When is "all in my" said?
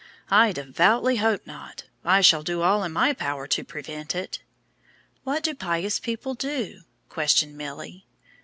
2.63-3.13